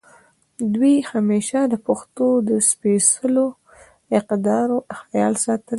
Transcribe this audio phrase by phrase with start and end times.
[0.73, 3.45] دوي همېشه د پښتو د سپېځلو
[4.19, 5.69] اقدارو خيال ساتلے